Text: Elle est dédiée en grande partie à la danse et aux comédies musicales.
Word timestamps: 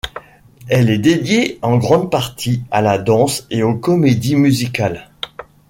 Elle 0.67 0.89
est 0.89 0.97
dédiée 0.97 1.59
en 1.61 1.77
grande 1.77 2.09
partie 2.09 2.63
à 2.71 2.81
la 2.81 2.97
danse 2.97 3.45
et 3.51 3.61
aux 3.61 3.77
comédies 3.77 4.35
musicales. 4.35 5.11